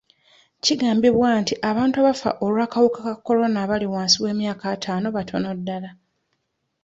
[0.63, 5.89] Kigambibwa nti abantu abafa olw'akawuka ka Corona abali wansi w'emyaka ataano batono ddala.